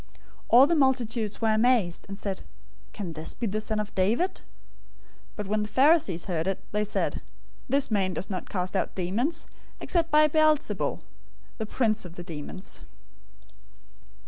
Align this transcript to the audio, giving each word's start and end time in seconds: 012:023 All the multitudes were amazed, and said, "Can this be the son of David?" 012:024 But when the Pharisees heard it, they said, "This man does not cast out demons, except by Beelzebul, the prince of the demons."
012:023 0.01 0.09
All 0.49 0.65
the 0.65 0.73
multitudes 0.75 1.41
were 1.41 1.49
amazed, 1.53 2.07
and 2.09 2.17
said, 2.17 2.41
"Can 2.91 3.11
this 3.11 3.35
be 3.35 3.45
the 3.45 3.61
son 3.61 3.79
of 3.79 3.93
David?" 3.93 4.37
012:024 5.35 5.35
But 5.35 5.45
when 5.47 5.61
the 5.61 5.67
Pharisees 5.67 6.25
heard 6.25 6.47
it, 6.47 6.57
they 6.71 6.83
said, 6.83 7.21
"This 7.69 7.91
man 7.91 8.15
does 8.15 8.27
not 8.27 8.49
cast 8.49 8.75
out 8.75 8.95
demons, 8.95 9.45
except 9.79 10.09
by 10.09 10.27
Beelzebul, 10.27 11.01
the 11.59 11.67
prince 11.67 12.03
of 12.03 12.15
the 12.15 12.23
demons." 12.23 12.81